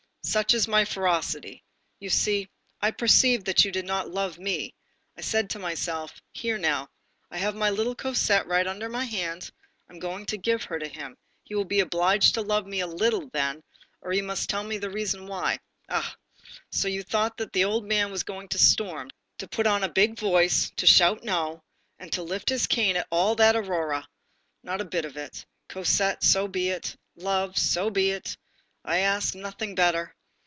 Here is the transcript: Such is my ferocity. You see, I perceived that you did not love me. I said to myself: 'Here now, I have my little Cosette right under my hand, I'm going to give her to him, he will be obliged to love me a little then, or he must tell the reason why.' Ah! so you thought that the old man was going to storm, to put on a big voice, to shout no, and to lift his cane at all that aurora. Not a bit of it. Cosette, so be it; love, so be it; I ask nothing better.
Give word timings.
Such 0.23 0.53
is 0.53 0.67
my 0.67 0.85
ferocity. 0.85 1.63
You 1.99 2.11
see, 2.11 2.47
I 2.79 2.91
perceived 2.91 3.43
that 3.47 3.65
you 3.65 3.71
did 3.71 3.85
not 3.87 4.11
love 4.11 4.37
me. 4.37 4.75
I 5.17 5.21
said 5.21 5.49
to 5.49 5.59
myself: 5.59 6.21
'Here 6.31 6.59
now, 6.59 6.89
I 7.31 7.39
have 7.39 7.55
my 7.55 7.71
little 7.71 7.95
Cosette 7.95 8.45
right 8.45 8.67
under 8.67 8.87
my 8.87 9.03
hand, 9.03 9.51
I'm 9.89 9.97
going 9.97 10.27
to 10.27 10.37
give 10.37 10.63
her 10.65 10.77
to 10.77 10.87
him, 10.87 11.17
he 11.43 11.55
will 11.55 11.65
be 11.65 11.79
obliged 11.79 12.35
to 12.35 12.43
love 12.43 12.67
me 12.67 12.81
a 12.81 12.87
little 12.87 13.29
then, 13.33 13.63
or 13.99 14.11
he 14.11 14.21
must 14.21 14.47
tell 14.47 14.65
the 14.65 14.91
reason 14.91 15.25
why.' 15.25 15.57
Ah! 15.89 16.15
so 16.71 16.87
you 16.87 17.01
thought 17.01 17.35
that 17.37 17.51
the 17.51 17.63
old 17.65 17.85
man 17.85 18.11
was 18.11 18.21
going 18.21 18.47
to 18.49 18.59
storm, 18.59 19.09
to 19.39 19.47
put 19.49 19.65
on 19.65 19.83
a 19.83 19.89
big 19.89 20.19
voice, 20.19 20.71
to 20.77 20.85
shout 20.85 21.23
no, 21.23 21.63
and 21.97 22.11
to 22.13 22.21
lift 22.21 22.47
his 22.49 22.67
cane 22.67 22.95
at 22.95 23.07
all 23.09 23.33
that 23.35 23.55
aurora. 23.55 24.07
Not 24.61 24.81
a 24.81 24.85
bit 24.85 25.03
of 25.03 25.17
it. 25.17 25.47
Cosette, 25.67 26.23
so 26.23 26.47
be 26.47 26.69
it; 26.69 26.95
love, 27.15 27.57
so 27.57 27.89
be 27.89 28.11
it; 28.11 28.37
I 28.83 28.97
ask 28.99 29.35
nothing 29.35 29.75
better. 29.75 30.15